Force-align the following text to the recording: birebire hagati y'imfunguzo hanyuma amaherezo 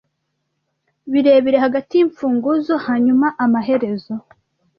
birebire 1.11 1.57
hagati 1.65 1.91
y'imfunguzo 1.95 2.73
hanyuma 2.85 3.27
amaherezo 3.45 4.13